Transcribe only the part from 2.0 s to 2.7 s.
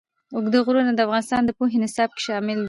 کې شامل دي.